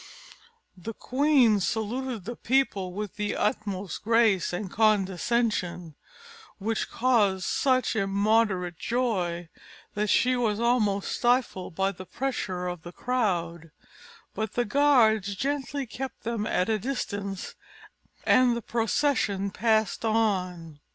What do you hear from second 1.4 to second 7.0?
saluted the people with the utmost grace and condescension, which